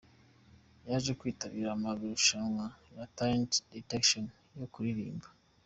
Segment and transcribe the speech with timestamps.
[0.87, 2.65] Yaje kwitabira amarushanwa
[2.95, 4.25] ya Talent Detection,
[4.59, 5.27] yo kuririmba.